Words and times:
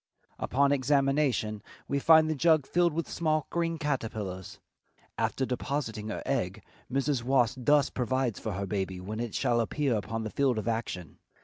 Upon 0.39 0.71
examination 0.71 1.61
we 1.87 1.99
find 1.99 2.27
the 2.27 2.33
jug 2.33 2.65
filled 2.65 2.91
with 2.91 3.07
small 3.07 3.45
green 3.51 3.77
caterpillars. 3.77 4.59
After 5.15 5.45
depositing 5.45 6.07
her 6.07 6.23
egg 6.25 6.63
Mrs. 6.91 7.21
Wasp 7.21 7.59
thus 7.61 7.91
provides 7.91 8.39
for 8.39 8.53
her 8.53 8.65
baby 8.65 8.99
when 8.99 9.19
it 9.19 9.35
shall 9.35 9.59
appear 9.61 9.95
upon 9.95 10.23
the 10.23 10.31
field 10.31 10.57
of 10.57 10.67
action. 10.67 11.19